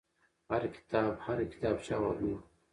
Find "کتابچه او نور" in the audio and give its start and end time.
1.51-2.39